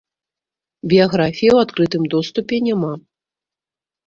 Біяграфіі 0.93 1.49
ў 1.51 1.57
адкрытым 1.67 2.03
доступе 2.15 2.55
няма. 2.71 2.91